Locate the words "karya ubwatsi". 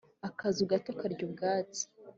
0.99-1.83